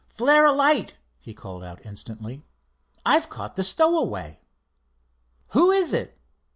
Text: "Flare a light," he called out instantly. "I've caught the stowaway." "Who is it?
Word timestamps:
"Flare 0.09 0.47
a 0.47 0.51
light," 0.51 0.97
he 1.19 1.31
called 1.31 1.63
out 1.63 1.85
instantly. 1.85 2.43
"I've 3.05 3.29
caught 3.29 3.55
the 3.55 3.63
stowaway." 3.63 4.39
"Who 5.49 5.69
is 5.69 5.93
it? 5.93 6.17